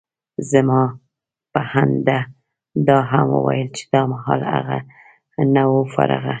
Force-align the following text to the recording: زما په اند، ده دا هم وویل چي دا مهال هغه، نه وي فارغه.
زما 0.51 0.81
په 1.53 1.61
اند، 1.81 1.93
ده 2.07 2.19
دا 2.87 2.97
هم 3.11 3.25
وویل 3.35 3.67
چي 3.77 3.83
دا 3.93 4.01
مهال 4.11 4.41
هغه، 4.53 4.77
نه 5.55 5.63
وي 5.71 5.81
فارغه. 5.93 6.29